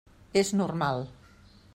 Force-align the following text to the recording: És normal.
És 0.41 0.49
normal. 0.61 1.05